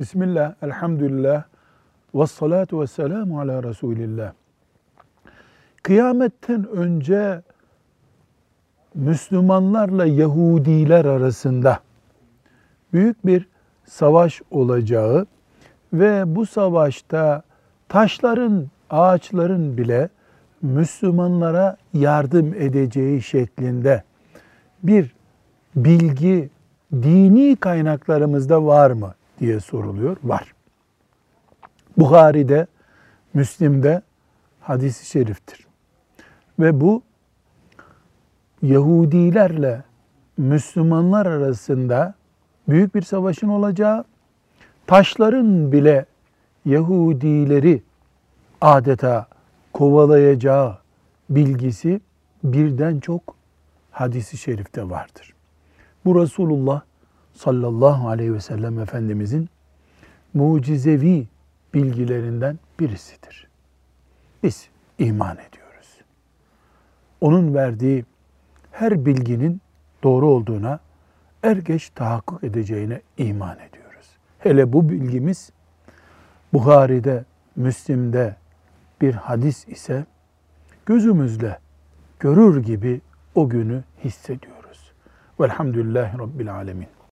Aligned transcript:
Bismillah, 0.00 0.54
elhamdülillah, 0.62 1.44
ve 2.14 2.26
salatu 2.26 2.80
ve 2.80 2.86
selamu 2.86 3.40
ala 3.40 3.62
Resulillah. 3.62 4.32
Kıyametten 5.82 6.68
önce 6.68 7.42
Müslümanlarla 8.94 10.06
Yahudiler 10.06 11.04
arasında 11.04 11.80
büyük 12.92 13.26
bir 13.26 13.48
savaş 13.86 14.42
olacağı 14.50 15.26
ve 15.92 16.36
bu 16.36 16.46
savaşta 16.46 17.42
taşların, 17.88 18.66
ağaçların 18.90 19.78
bile 19.78 20.08
Müslümanlara 20.62 21.76
yardım 21.92 22.54
edeceği 22.54 23.22
şeklinde 23.22 24.02
bir 24.82 25.14
bilgi 25.76 26.50
dini 26.92 27.56
kaynaklarımızda 27.56 28.66
var 28.66 28.90
mı 28.90 29.14
diye 29.38 29.60
soruluyor. 29.60 30.16
Var. 30.24 30.54
Bukhari'de, 31.96 32.66
Müslim'de 33.34 34.02
hadisi 34.60 35.06
şeriftir. 35.06 35.66
Ve 36.58 36.80
bu 36.80 37.02
Yahudilerle 38.62 39.82
Müslümanlar 40.36 41.26
arasında 41.26 42.14
büyük 42.68 42.94
bir 42.94 43.02
savaşın 43.02 43.48
olacağı, 43.48 44.04
taşların 44.86 45.72
bile 45.72 46.06
Yahudileri 46.64 47.82
adeta 48.60 49.26
kovalayacağı 49.72 50.78
bilgisi 51.30 52.00
birden 52.44 53.00
çok 53.00 53.36
hadisi 53.90 54.36
şerifte 54.36 54.90
vardır. 54.90 55.34
Bu 56.04 56.22
Resulullah 56.22 56.80
sallallahu 57.36 58.08
aleyhi 58.08 58.34
ve 58.34 58.40
sellem 58.40 58.78
Efendimizin 58.78 59.48
mucizevi 60.34 61.26
bilgilerinden 61.74 62.58
birisidir. 62.80 63.48
Biz 64.42 64.68
iman 64.98 65.36
ediyoruz. 65.36 66.00
Onun 67.20 67.54
verdiği 67.54 68.04
her 68.72 69.06
bilginin 69.06 69.60
doğru 70.02 70.26
olduğuna 70.26 70.80
er 71.42 71.56
geç 71.56 71.90
tahakkuk 71.90 72.44
edeceğine 72.44 73.00
iman 73.18 73.58
ediyoruz. 73.58 74.06
Hele 74.38 74.72
bu 74.72 74.88
bilgimiz 74.88 75.50
Buhari'de, 76.52 77.24
Müslim'de 77.56 78.36
bir 79.00 79.14
hadis 79.14 79.68
ise 79.68 80.06
gözümüzle 80.86 81.58
görür 82.20 82.62
gibi 82.62 83.00
o 83.34 83.48
günü 83.48 83.84
hissediyoruz. 84.04 84.92
Velhamdülillahi 85.40 86.18
Rabbil 86.18 86.54
Alemin. 86.54 86.96